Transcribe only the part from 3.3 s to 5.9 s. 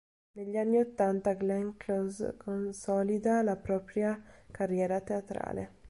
la propria carriera teatrale.